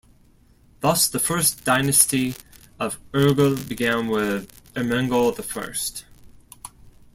[0.79, 2.33] Thus the first dynasty
[2.79, 6.67] of Urgell began with Ermengol I.